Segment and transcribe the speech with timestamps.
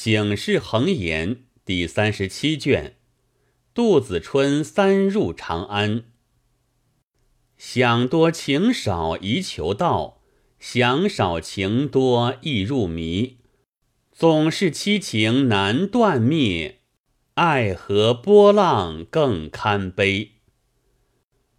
[0.00, 2.94] 醒世恒言第三十七卷，
[3.74, 6.04] 杜子春三入长安。
[7.56, 10.20] 想多情少宜求道，
[10.60, 13.38] 想少情多易入迷。
[14.12, 16.78] 总是七情难断灭，
[17.34, 20.34] 爱河波浪更堪悲。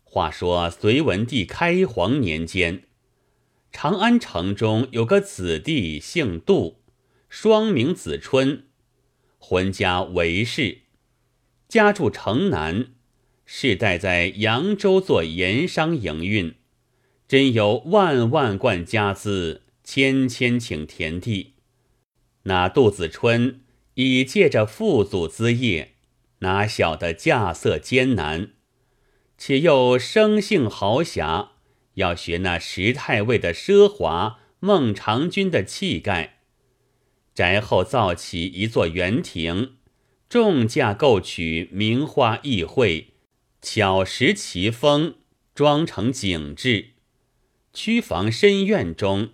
[0.02, 2.84] 话说隋文帝开皇年间，
[3.74, 6.79] 长安城中有个子弟姓杜。
[7.30, 8.64] 双名子春，
[9.38, 10.80] 浑家韦氏，
[11.68, 12.88] 家住城南，
[13.46, 16.56] 世代在扬州做盐商营运，
[17.28, 21.54] 真有万万贯家资，千千顷田地。
[22.44, 23.62] 那杜子春
[23.94, 25.94] 已借着父祖资业，
[26.40, 28.54] 哪晓得稼穑艰难，
[29.38, 31.52] 且又生性豪侠，
[31.94, 36.39] 要学那石太尉的奢华，孟尝君的气概。
[37.40, 39.76] 宅后造起一座园亭，
[40.28, 43.06] 重价购取名花异卉，
[43.62, 45.16] 巧石奇峰，
[45.56, 46.90] 装成景致。
[47.74, 49.30] 曲房深院中，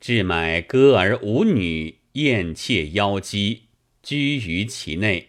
[0.00, 3.66] 置买歌儿舞女、艳妾妖姬，
[4.02, 5.28] 居于其内。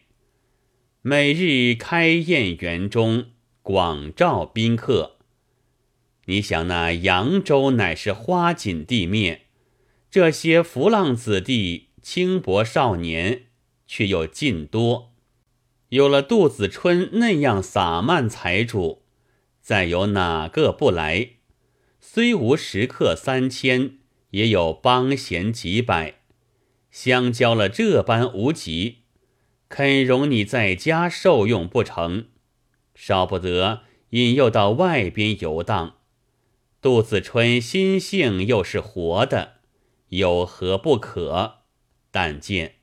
[1.04, 3.26] 每日开宴园中，
[3.62, 5.18] 广召宾客。
[6.26, 9.42] 你想那扬州乃是花锦地面，
[10.10, 11.87] 这些浮浪子弟。
[12.10, 13.48] 轻薄少年，
[13.86, 15.14] 却又尽多。
[15.90, 19.04] 有了杜子春那样洒漫财主，
[19.60, 21.32] 再有哪个不来？
[22.00, 23.98] 虽无食客三千，
[24.30, 26.22] 也有帮闲几百。
[26.90, 29.00] 相交了这般无极，
[29.68, 32.28] 肯容你在家受用不成？
[32.96, 35.98] 少不得引诱到外边游荡。
[36.82, 39.56] 杜子春心性又是活的，
[40.08, 41.57] 有何不可？
[42.12, 42.76] 但见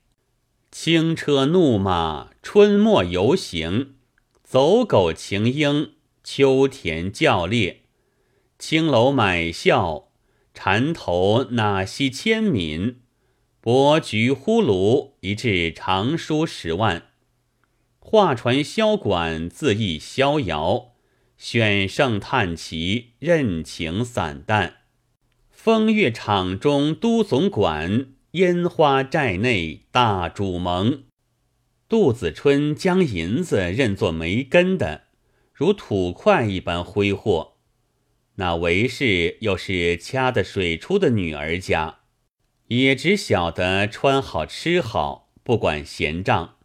[0.71, 3.95] 轻车怒马，春末游行；
[4.43, 7.83] 走狗擎鹰，秋田叫猎。
[8.59, 10.09] 青楼买笑，
[10.53, 13.01] 缠头哪惜千敏？
[13.61, 17.11] 博菊呼卢，一掷长书十万。
[17.99, 20.95] 画船箫管，自意逍遥；
[21.39, 24.79] 选胜叹旗，任情散淡。
[25.51, 28.14] 风月场中，都总管。
[28.35, 31.05] 烟花寨内大主盟，
[31.89, 35.03] 杜子春将银子认作没根的，
[35.53, 37.59] 如土块一般挥霍。
[38.35, 42.01] 那韦氏又是掐的水出的女儿家，
[42.67, 46.57] 也只晓得穿好吃好，不管闲账。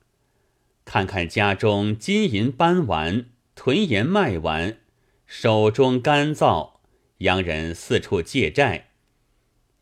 [0.84, 4.80] 看看家中金银搬完，囤盐卖完，
[5.28, 6.80] 手中干燥，
[7.20, 8.90] 洋人四处借债。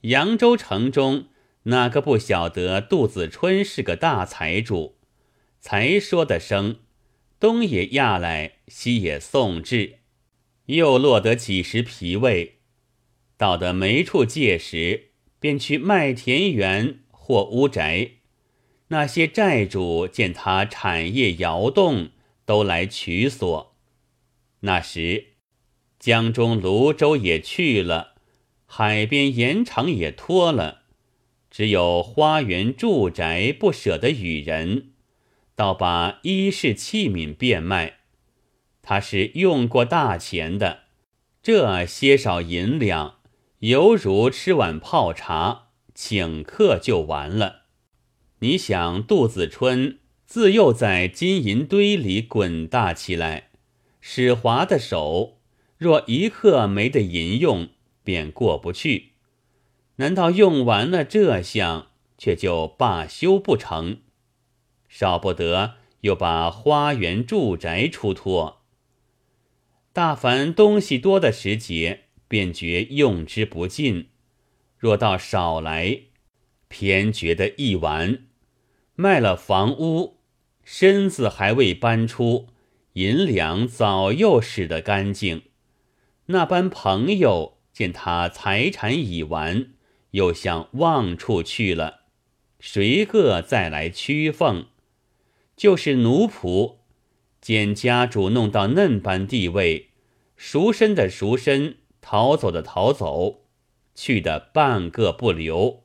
[0.02, 1.28] 扬州城中。
[1.68, 4.96] 哪个不晓得杜子春是个大财主？
[5.60, 6.78] 才说的声，
[7.42, 10.00] 东也压来，西也送至，
[10.68, 12.60] 又落得几十皮位。
[13.36, 15.10] 到得没处借时，
[15.42, 18.12] 便去卖田园或屋宅。
[18.88, 22.12] 那些债主见他产业摇动，
[22.46, 23.76] 都来取所。
[24.62, 25.34] 那时，
[26.00, 28.14] 江中泸州也去了，
[28.66, 30.84] 海边盐场也脱了。
[31.50, 34.90] 只有花园住宅不舍得与人，
[35.56, 38.00] 倒把衣饰器皿变卖。
[38.82, 40.84] 他是用过大钱的，
[41.42, 43.20] 这些少银两，
[43.60, 47.64] 犹如吃碗泡茶，请客就完了。
[48.40, 53.50] 你想，杜子春自幼在金银堆里滚大起来，
[54.00, 55.40] 使滑的手，
[55.78, 57.70] 若一刻没得银用，
[58.04, 59.14] 便过不去。
[59.98, 61.88] 难道用完了这项，
[62.18, 63.98] 却就罢休不成？
[64.88, 68.62] 少不得又把花园住宅出脱。
[69.92, 74.06] 大凡东西多的时节，便觉用之不尽；
[74.78, 76.02] 若到少来，
[76.68, 78.20] 偏觉得一完。
[78.96, 80.18] 卖了房屋，
[80.64, 82.48] 身子还未搬出，
[82.94, 85.44] 银两早又使得干净。
[86.28, 89.72] 那般朋友见他财产已完。
[90.12, 92.02] 又向望处去了，
[92.60, 94.68] 谁个再来屈奉？
[95.56, 96.78] 就是奴仆，
[97.42, 99.90] 见家主弄到嫩般地位，
[100.36, 103.46] 赎身的赎身，逃走的逃走，
[103.96, 105.84] 去的半个不留。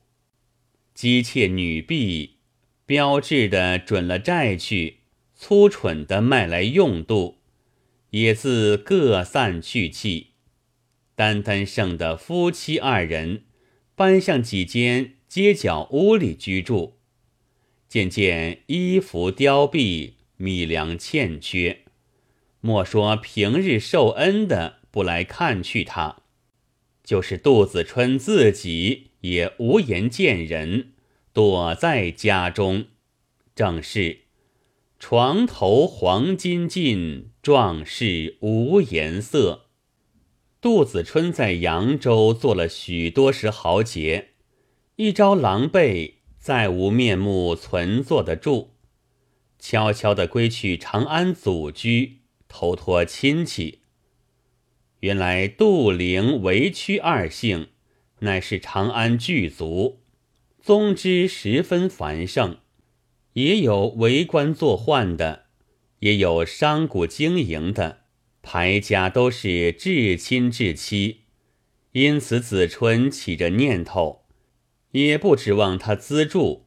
[0.94, 2.36] 姬妾女婢，
[2.84, 4.98] 标致的准了债去，
[5.34, 7.38] 粗蠢的卖来用度，
[8.10, 10.32] 也自各散去气，
[11.14, 13.44] 单单剩的夫妻二人。
[13.94, 16.96] 搬向几间街角屋里居住，
[17.88, 21.80] 渐渐衣服凋敝，米粮欠缺。
[22.60, 26.22] 莫说平日受恩的不来看去他，
[27.02, 30.92] 就是杜子春自己也无颜见人，
[31.32, 32.86] 躲在家中。
[33.54, 34.20] 正是
[34.98, 39.66] 床头黄金尽，壮士无颜色。
[40.62, 44.28] 杜子春在扬州做了许多时豪杰，
[44.94, 46.14] 一朝狼狈。
[46.38, 48.70] 再无面目存坐得住，
[49.58, 52.18] 悄悄地归去长安祖居，
[52.48, 53.80] 投托亲戚。
[55.00, 57.68] 原来杜陵、韦屈二姓，
[58.20, 60.00] 乃是长安巨族，
[60.60, 62.58] 宗之十分繁盛，
[63.34, 65.46] 也有为官做宦的，
[66.00, 68.01] 也有商贾经营的，
[68.42, 71.20] 排家都是至亲至戚，
[71.92, 74.26] 因此子春起着念头。
[74.90, 76.66] 也不指望他资助，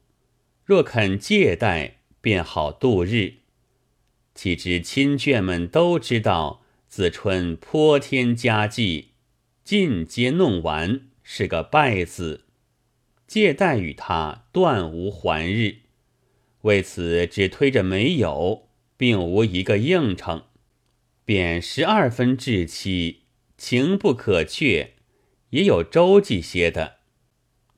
[0.64, 3.36] 若肯借贷，便好度日。
[4.34, 9.10] 岂知亲眷们都知道子春颇添家计，
[9.64, 12.46] 尽皆弄完，是个败子，
[13.28, 15.82] 借贷与他断无还日。
[16.62, 20.46] 为此，只推着没有，并无一个应承，
[21.26, 23.22] 便十二分至期，
[23.58, 24.94] 情不可却，
[25.50, 26.98] 也有周济些的。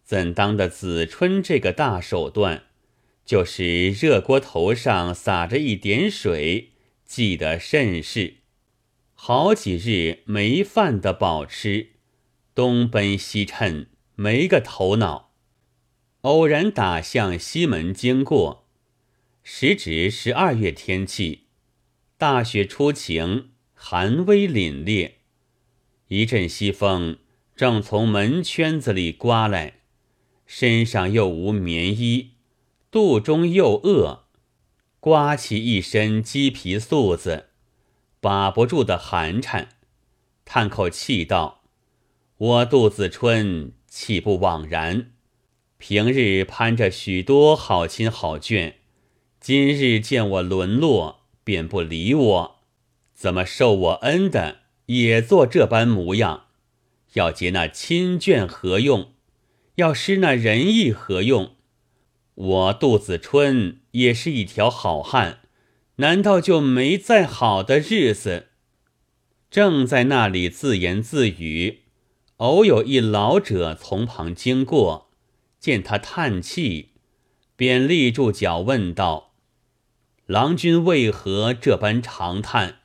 [0.03, 2.63] 怎当的子春这个大手段，
[3.25, 6.73] 就是热锅头上撒着一点水，
[7.05, 8.35] 记得甚是。
[9.13, 11.91] 好几日没饭的饱吃，
[12.53, 15.33] 东奔西趁，没个头脑。
[16.21, 18.67] 偶然打向西门经过，
[19.43, 21.46] 时值十二月天气，
[22.19, 25.11] 大雪初晴，寒微凛冽，
[26.07, 27.19] 一阵西风
[27.55, 29.81] 正从门圈子里刮来。
[30.47, 32.31] 身上又无棉衣，
[32.89, 34.23] 肚中又饿，
[34.99, 37.49] 刮起一身鸡皮素子，
[38.19, 39.69] 把不住的寒颤，
[40.43, 41.65] 叹口气道
[42.37, 45.11] ：“我杜子春岂不枉然？
[45.77, 48.73] 平日攀着许多好亲好眷，
[49.39, 52.59] 今日见我沦落，便不理我，
[53.13, 54.57] 怎么受我恩的
[54.87, 56.47] 也做这般模样？
[57.13, 59.13] 要结那亲眷何用？”
[59.75, 61.55] 要施那仁义何用？
[62.35, 65.39] 我杜子春也是一条好汉，
[65.97, 68.47] 难道就没再好的日子？
[69.49, 71.83] 正在那里自言自语，
[72.37, 75.11] 偶有一老者从旁经过，
[75.61, 76.89] 见他叹气，
[77.55, 79.26] 便立住脚问道
[80.27, 82.77] ：“郎君为何这般长叹？”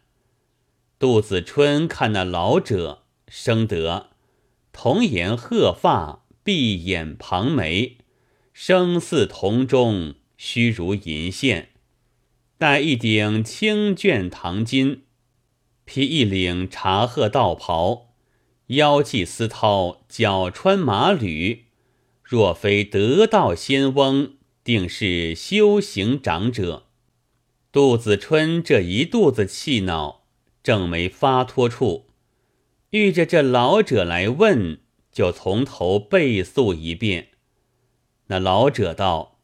[0.99, 4.09] 杜子春看那老者生得
[4.73, 6.21] 童颜鹤发。
[6.45, 7.99] 闭眼庞眉，
[8.53, 11.69] 声似铜钟，虚如银线。
[12.59, 15.03] 戴一顶青绢唐巾，
[15.85, 18.17] 披一领茶褐道袍，
[18.67, 21.67] 腰系丝绦，脚穿马履。
[22.25, 24.33] 若非得道仙翁，
[24.65, 26.87] 定是修行长者。
[27.73, 30.27] 杜子春这一肚子气恼，
[30.63, 32.05] 正没发脱处，
[32.91, 34.81] 遇着这老者来问。
[35.11, 37.29] 就从头背诉一遍。
[38.29, 39.41] 那老者道：“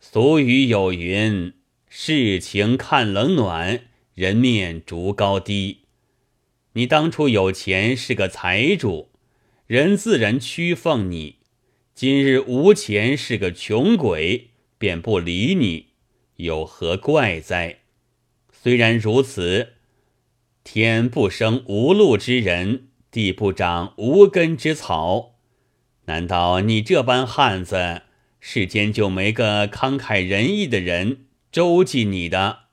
[0.00, 1.52] 俗语有云，
[1.88, 5.82] 世情看冷暖，人面逐高低。
[6.72, 9.10] 你当初有钱是个财主，
[9.68, 11.36] 人自然屈奉你；
[11.94, 15.85] 今日无钱是个穷鬼，便不理你，
[16.36, 17.80] 有何怪哉？
[18.52, 19.74] 虽然如此，
[20.64, 25.36] 天不生无路之人。”地不长无根之草，
[26.04, 28.02] 难道你这般汉子，
[28.40, 32.64] 世间就没个慷慨仁义的人周济你的？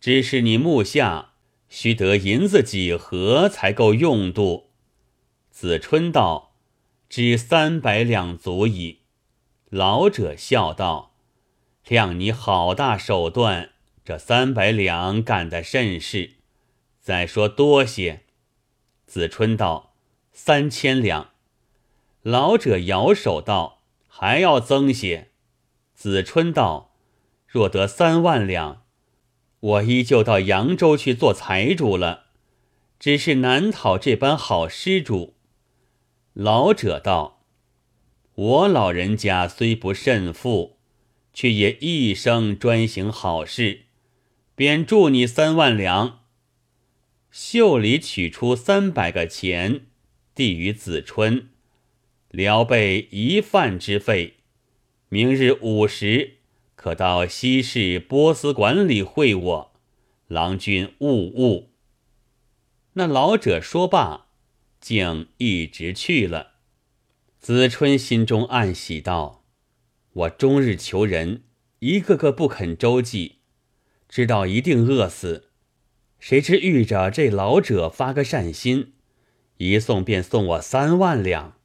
[0.00, 1.34] 只是你目下
[1.68, 4.70] 须得银子几何才够用度？
[5.50, 6.56] 子春道
[7.08, 9.02] ：“只三百两足矣。”
[9.70, 11.13] 老者笑道
[11.86, 13.70] ：“谅你好大手段，
[14.04, 16.34] 这三百两干得甚是。
[17.00, 18.22] 再说多些。”
[19.06, 19.94] 子春道
[20.32, 21.30] ：“三千两。”
[22.22, 25.30] 老者摇手道：“还要增些。”
[25.94, 26.94] 子春道
[27.46, 28.84] ：“若得三万两，
[29.60, 32.24] 我依旧到扬州去做财主了。
[32.98, 35.36] 只是难讨这般好施主。”
[36.32, 37.44] 老者道
[38.34, 40.73] ：“我老人家虽不甚富，
[41.34, 43.82] 却也一生专行好事，
[44.54, 46.20] 便助你三万两。”
[47.30, 49.86] 袖里取出三百个钱，
[50.34, 51.48] 递与子春，
[52.30, 54.34] 聊备一饭之费。
[55.08, 56.38] 明日午时，
[56.76, 59.72] 可到西市波斯馆里会我。
[60.28, 61.70] 郎君勿误。”
[62.96, 64.28] 那老者说罢，
[64.80, 66.52] 竟一直去了。
[67.40, 69.43] 子春心中暗喜道
[70.14, 71.42] ：“我终日求人，
[71.80, 73.40] 一个个不肯周济，
[74.08, 75.50] 知道一定饿死。
[76.20, 78.92] 谁知遇着这老者发个善心，
[79.56, 81.58] 一送便送我三万两，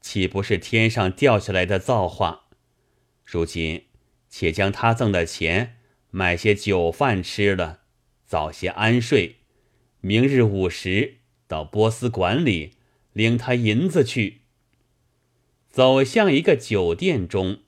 [0.00, 2.48] 岂不是天上掉下来的造化？
[3.24, 3.84] 如今
[4.28, 5.76] 且将他赠的钱
[6.10, 7.82] 买些酒饭吃了，
[8.26, 9.36] 早些安睡。”
[10.02, 12.72] 明日午时到波斯馆里
[13.14, 14.42] 领他银子去。
[15.70, 17.62] 走向一个酒店中，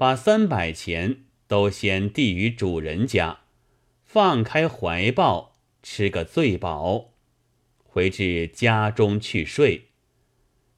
[0.00, 3.40] 把三百钱都先递于主人家，
[4.06, 7.10] 放开怀抱吃个醉饱，
[7.84, 9.88] 回至家中去睡。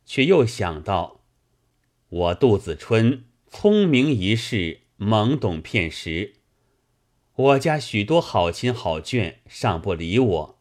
[0.04, 1.20] 却又想到，
[2.08, 6.32] 我杜子春聪明一世，懵懂片时，
[7.36, 10.58] 我家许多好亲好眷尚不理我。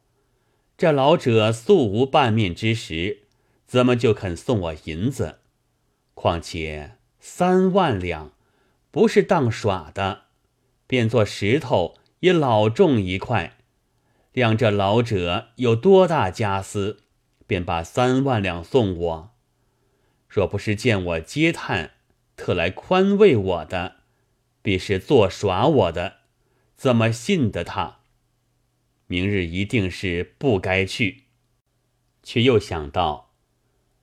[0.78, 3.24] 这老者素无半面之识，
[3.66, 5.40] 怎么就肯送我银子？
[6.14, 8.34] 况且三万两，
[8.92, 10.26] 不是当耍的，
[10.86, 13.58] 变作石头也老重一块。
[14.34, 17.04] 量这老者有多大家私，
[17.48, 19.32] 便把三万两送我。
[20.28, 21.92] 若不是见我嗟叹，
[22.36, 23.96] 特来宽慰我的，
[24.62, 26.18] 必是做耍我的，
[26.76, 28.00] 怎么信得他？
[29.08, 31.26] 明日一定是不该去，
[32.24, 33.32] 却又想到，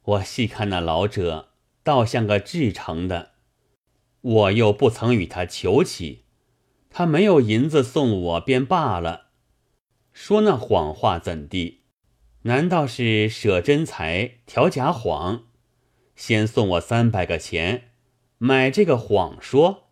[0.02, 1.48] 我细看那老者，
[1.82, 3.32] 倒像个至诚的，
[4.20, 6.24] 我又不曾与他求起，
[6.90, 9.28] 他没有银子送我便罢了，
[10.12, 11.82] 说那谎话怎地？
[12.42, 15.44] 难道是舍真财调假谎？
[16.16, 17.90] 先送我三百个钱，
[18.38, 19.90] 买这个谎说，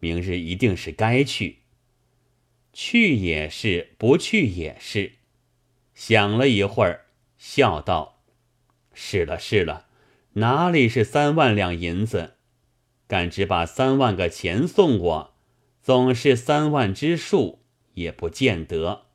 [0.00, 1.62] 明日一定是该去。
[2.72, 5.12] 去也是，不去也是。
[5.94, 7.06] 想了一会儿，
[7.38, 8.22] 笑道
[8.92, 9.86] ：“是了，是了，
[10.34, 12.35] 哪里是三万两银子？
[13.06, 15.34] 敢只把三万个钱送我，
[15.82, 17.60] 总是三万之数，
[17.94, 19.06] 也不见得。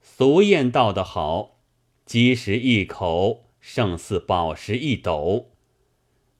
[0.00, 1.60] 俗谚道得好，
[2.04, 5.52] 积食一口，胜似宝石一斗。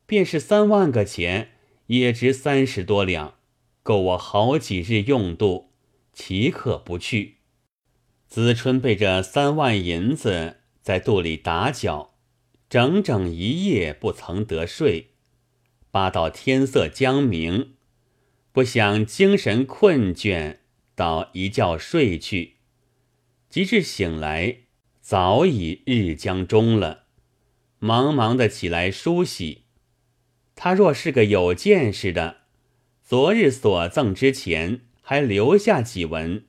[0.06, 1.52] 便是三万个钱，
[1.86, 3.34] 也值三十多两，
[3.82, 5.70] 够我好几日用度。”
[6.14, 7.38] 岂可不去？
[8.26, 12.12] 子春被这三万银子在肚里打搅，
[12.68, 15.11] 整整一夜不曾得睡，
[15.92, 17.74] 扒到天色将明，
[18.50, 20.56] 不想精神困倦，
[20.96, 22.56] 倒一觉睡去。
[23.48, 24.56] 及至醒来，
[25.00, 27.04] 早已日将中了，
[27.78, 29.66] 忙忙的起来梳洗。
[30.56, 32.38] 他若是个有见识的，
[33.04, 34.80] 昨日所赠之钱。
[35.04, 36.44] 还留下几文，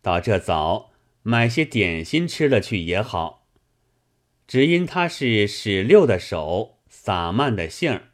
[0.00, 0.92] 到这早
[1.24, 3.48] 买些点心吃了去也好。
[4.46, 8.11] 只因他是使六的手，洒慢的性儿，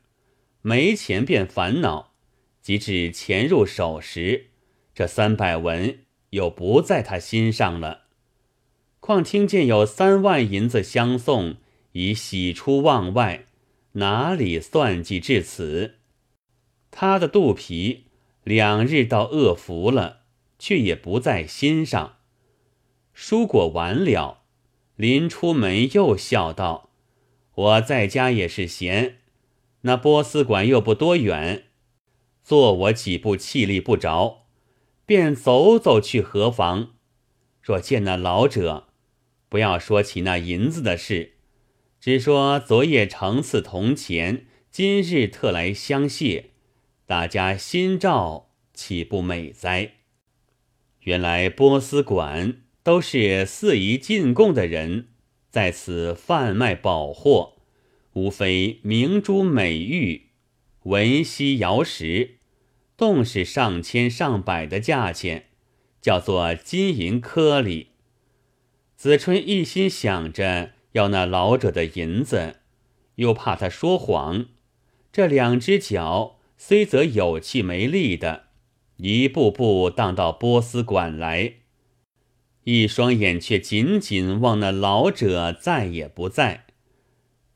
[0.69, 2.13] 没钱便烦恼。
[2.61, 4.51] 及至钱入手时，
[4.95, 8.03] 这三百文又不在他心上了。
[9.01, 11.57] 况听见有三万银子相送，
[11.93, 13.47] 已喜出望外，
[13.93, 15.95] 哪里算计至此？
[16.91, 18.05] 他的肚皮。
[18.45, 20.21] 两日到饿服了，
[20.59, 22.17] 却也不在心上。
[23.15, 24.43] 蔬果完了，
[24.97, 26.91] 临出门又笑道
[27.55, 29.19] ：“我在家也是闲，
[29.83, 31.65] 那波斯馆又不多远，
[32.43, 34.47] 坐我几步气力不着，
[35.07, 36.91] 便走走去何妨？
[37.63, 38.89] 若见那老者，
[39.49, 41.35] 不要说起那银子的事，
[42.01, 46.51] 只说昨夜承赐铜钱，今日特来相谢。”
[47.07, 49.93] 大家心照，岂不美哉？
[51.01, 55.09] 原来波斯馆都是四夷进贡的人，
[55.49, 57.58] 在此贩卖宝货，
[58.19, 60.31] 无非明珠美玉、
[60.83, 62.39] 文锡瑶石，
[62.97, 65.45] 动是上千上百的价钱，
[66.01, 67.91] 叫做金银颗粒。
[68.97, 72.57] 子春一心想着要那老者的银子，
[73.15, 74.47] 又怕他说谎，
[75.13, 76.35] 这两只脚。
[76.61, 78.47] 虽则有气没力的，
[78.97, 81.53] 一步步荡到波斯馆来，
[82.65, 86.65] 一双眼却紧紧望那老者在也不在。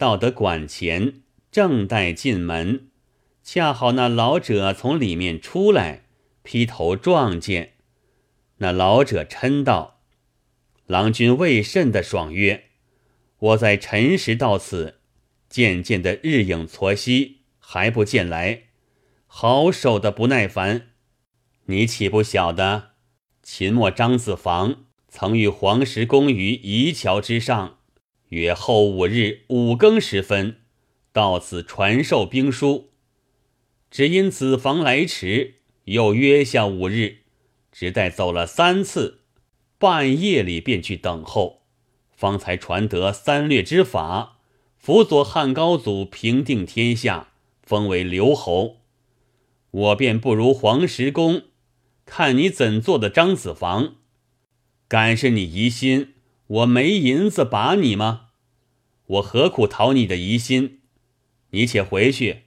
[0.02, 1.20] 到得馆前，
[1.52, 2.88] 正待进门，
[3.44, 6.06] 恰好那老者从里面出来，
[6.42, 7.74] 劈头撞见。
[8.56, 10.00] 那老者嗔道
[10.88, 12.64] ：“郎君为甚的爽约？
[13.38, 14.98] 我在辰时到此，
[15.48, 18.64] 渐渐的日影错西，还不见来。”
[19.30, 20.88] 好守的不耐烦，
[21.66, 22.94] 你岂不晓得？
[23.44, 27.78] 秦末张子房曾与黄石公于夷桥之上，
[28.32, 30.56] 约后五日五更时分，
[31.12, 32.88] 到此传授兵书。
[33.90, 37.18] 只因子房来迟，又约下五日，
[37.70, 39.20] 只待走了三次，
[39.76, 41.64] 半夜里便去等候，
[42.10, 44.38] 方才传得三略之法，
[44.78, 48.78] 辅佐汉高祖平定天下，封为留侯。
[49.70, 51.42] 我便不如黄石公，
[52.06, 53.96] 看你怎做的张子房。
[54.88, 56.11] 敢是你疑心
[56.52, 58.26] 我没银子把你吗？
[59.06, 60.80] 我何苦讨你的疑心？
[61.52, 62.42] 你且回去，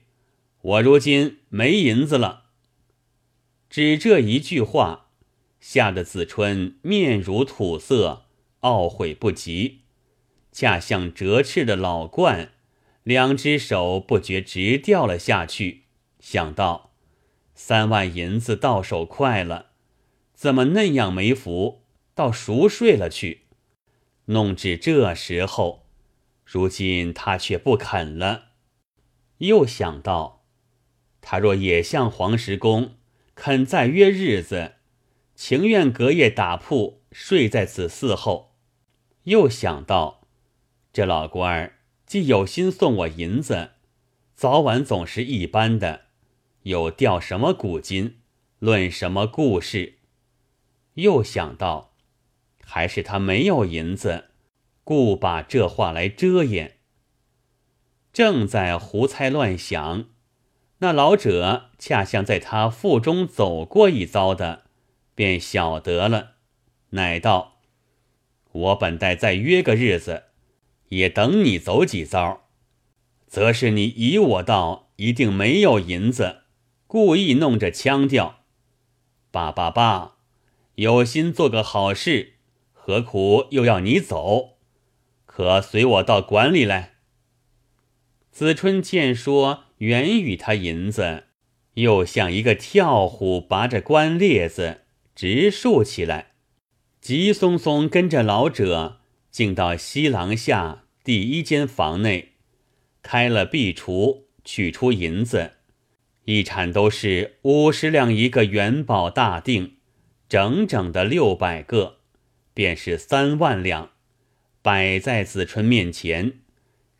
[0.62, 2.44] 我如今没银子了。
[3.68, 5.08] 只这一句话，
[5.58, 8.26] 吓得子春面如土色，
[8.60, 9.80] 懊悔不及，
[10.52, 12.50] 恰像折翅的老鹳，
[13.02, 15.82] 两只手不觉直掉了下去，
[16.20, 16.92] 想到。
[17.56, 19.70] 三万银子到手快了，
[20.32, 21.82] 怎么那样没福，
[22.14, 23.45] 倒熟睡了去？
[24.26, 25.86] 弄至这时候，
[26.44, 28.52] 如今他却不肯了。
[29.38, 30.44] 又想到，
[31.20, 32.96] 他若也像黄石公，
[33.34, 34.74] 肯再约日子，
[35.34, 38.56] 情愿隔夜打铺睡在此寺后。
[39.24, 40.26] 又想到，
[40.92, 43.72] 这老官儿既有心送我银子，
[44.34, 46.06] 早晚总是一般的。
[46.62, 48.18] 又钓什么古今，
[48.58, 49.98] 论什么故事？
[50.94, 51.95] 又想到，
[52.68, 54.24] 还是他没有银子，
[54.82, 56.78] 故把这话来遮掩。
[58.12, 60.06] 正在胡猜乱想，
[60.78, 64.64] 那老者恰像在他腹中走过一遭的，
[65.14, 66.32] 便晓得了，
[66.90, 67.60] 乃道
[68.50, 70.24] ：“我本待再约个日子，
[70.88, 72.48] 也等你走几遭，
[73.28, 76.42] 则是你以我道一定没有银子。”
[76.88, 78.44] 故意弄着腔调，
[79.30, 80.18] 爸爸爸，
[80.76, 82.35] 有心做个好事，
[82.86, 84.58] 何苦又要你走？
[85.24, 86.98] 可随我到馆里来。
[88.30, 91.24] 子春见说原与他银子，
[91.74, 94.82] 又像一个跳虎拔着关列子，
[95.16, 96.34] 直竖起来，
[97.00, 99.00] 急匆匆跟着老者
[99.32, 102.34] 进到西廊下第一间房内，
[103.02, 105.54] 开了壁橱，取出银子。
[106.26, 109.72] 一铲都是五十两一个元宝大锭，
[110.28, 111.96] 整整的六百个，
[112.56, 113.90] 便是三万两，
[114.62, 116.40] 摆在子春面前，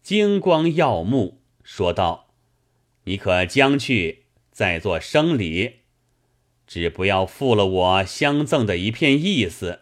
[0.03, 2.35] 金光耀目，说道
[3.05, 5.77] ：“你可将去，再做生礼，
[6.67, 9.81] 只不要负了我相赠的一片意思。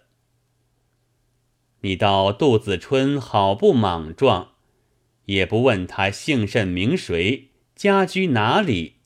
[1.81, 4.53] 你道杜子春好不莽撞，
[5.25, 8.99] 也不问他姓甚名谁，家居哪里。”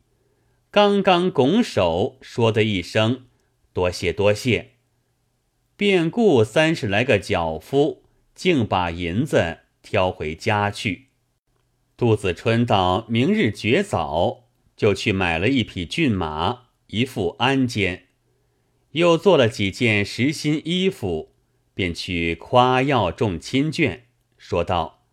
[0.70, 3.24] 刚刚拱手说的一声
[3.72, 4.72] “多谢多谢”，
[5.78, 8.02] 便雇三十来个脚夫，
[8.34, 11.10] 竟把银子挑回家去。
[11.96, 18.00] 杜子春到明日绝早，就去买了一匹骏马，一副鞍鞯，
[18.90, 21.36] 又做了几件实心衣服，
[21.74, 24.00] 便去夸耀众亲眷，
[24.36, 25.04] 说道：“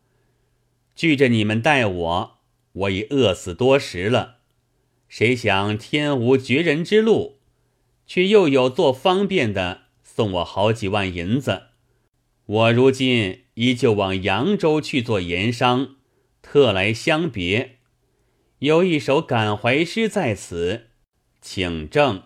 [0.96, 2.40] 聚着你们待我，
[2.72, 4.38] 我已饿死多时了。”
[5.08, 7.38] 谁想天无绝人之路，
[8.08, 9.85] 却又有做方便的
[10.16, 11.64] 送我好几万银子。
[12.46, 15.96] 我如今依旧往扬州去做盐商，
[16.42, 17.80] 特来相别。
[18.60, 20.86] 有一首感怀诗在此，
[21.42, 22.24] 请正。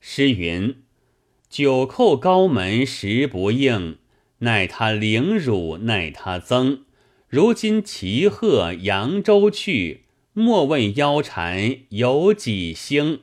[0.00, 0.84] 诗云
[1.50, 3.98] ：“九叩高门时不应，
[4.38, 6.86] 奈他凌辱奈他增。
[7.28, 13.20] 如今骑鹤扬州去。”莫问腰缠有几星。